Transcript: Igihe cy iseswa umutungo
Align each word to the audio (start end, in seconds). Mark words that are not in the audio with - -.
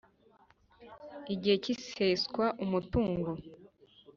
Igihe 1.33 1.55
cy 1.63 1.69
iseswa 1.75 2.45
umutungo 2.63 3.29